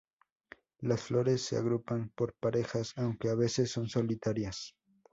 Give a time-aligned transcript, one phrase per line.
[0.79, 4.73] Las flores se agrupan por parejas, aunque a veces son solitarias.